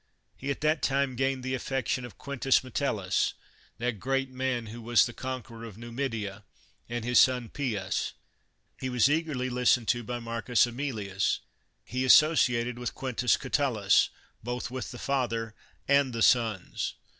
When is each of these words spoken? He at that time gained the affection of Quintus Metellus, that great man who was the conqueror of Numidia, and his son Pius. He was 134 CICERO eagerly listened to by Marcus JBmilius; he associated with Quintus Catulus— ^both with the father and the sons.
He 0.35 0.49
at 0.49 0.61
that 0.61 0.81
time 0.81 1.15
gained 1.15 1.43
the 1.43 1.53
affection 1.53 2.05
of 2.05 2.17
Quintus 2.17 2.63
Metellus, 2.63 3.35
that 3.77 3.99
great 3.99 4.31
man 4.31 4.65
who 4.65 4.81
was 4.81 5.05
the 5.05 5.13
conqueror 5.13 5.63
of 5.63 5.77
Numidia, 5.77 6.43
and 6.89 7.05
his 7.05 7.19
son 7.19 7.49
Pius. 7.49 8.13
He 8.79 8.89
was 8.89 9.07
134 9.07 9.13
CICERO 9.13 9.17
eagerly 9.45 9.49
listened 9.51 9.87
to 9.89 10.03
by 10.03 10.17
Marcus 10.17 10.65
JBmilius; 10.65 11.37
he 11.85 12.03
associated 12.03 12.79
with 12.79 12.95
Quintus 12.95 13.37
Catulus— 13.37 14.09
^both 14.43 14.71
with 14.71 14.89
the 14.89 14.97
father 14.97 15.53
and 15.87 16.13
the 16.13 16.23
sons. 16.23 16.95